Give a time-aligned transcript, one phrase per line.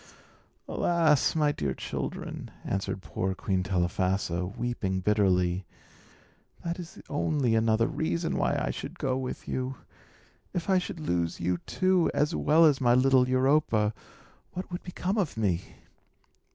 [0.67, 1.35] "Alas!
[1.35, 5.63] my dear children," answered poor Queen Telephassa, weeping bitterly,
[6.63, 9.75] "that is only another reason why I should go with you.
[10.55, 13.93] If I should lose you, too, as well as my little Europa,
[14.53, 15.75] what would become of me?"